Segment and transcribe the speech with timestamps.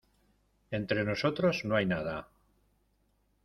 [0.71, 2.27] entre nosotros no hay nada.